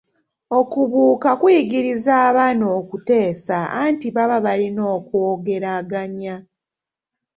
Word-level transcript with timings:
Okubuuka 0.59 1.29
kuyigiriza 1.39 2.13
abaana 2.27 2.65
okuteesa 2.79 3.57
anti 3.83 4.07
baba 4.15 4.37
balina 4.45 4.83
okwogeraganya. 4.97 6.35